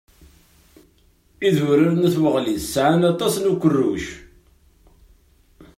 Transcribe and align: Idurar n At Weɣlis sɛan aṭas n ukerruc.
Idurar 1.47 1.93
n 1.99 2.03
At 2.07 2.15
Weɣlis 2.21 2.65
sɛan 2.73 3.01
aṭas 3.11 3.35
n 3.37 3.49
ukerruc. 3.51 4.05